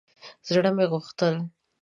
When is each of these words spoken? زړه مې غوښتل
زړه 0.47 0.71
مې 0.75 0.85
غوښتل 0.91 1.35